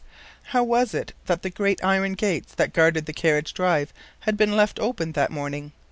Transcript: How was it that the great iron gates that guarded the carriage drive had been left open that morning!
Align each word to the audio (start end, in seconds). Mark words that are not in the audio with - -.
How 0.45 0.63
was 0.63 0.95
it 0.95 1.13
that 1.27 1.43
the 1.43 1.51
great 1.51 1.83
iron 1.83 2.13
gates 2.13 2.55
that 2.55 2.73
guarded 2.73 3.05
the 3.05 3.13
carriage 3.13 3.53
drive 3.53 3.93
had 4.21 4.35
been 4.35 4.57
left 4.57 4.79
open 4.79 5.11
that 5.11 5.29
morning! 5.29 5.73